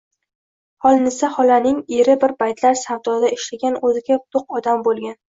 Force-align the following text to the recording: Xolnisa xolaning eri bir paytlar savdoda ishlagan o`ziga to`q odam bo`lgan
Xolnisa 0.83 1.27
xolaning 1.33 1.75
eri 1.97 2.15
bir 2.23 2.33
paytlar 2.39 2.79
savdoda 2.83 3.29
ishlagan 3.35 3.77
o`ziga 3.91 4.17
to`q 4.37 4.43
odam 4.61 4.83
bo`lgan 4.89 5.15